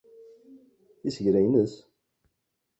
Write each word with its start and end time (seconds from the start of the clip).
Tiseggra-ines? 1.01 1.73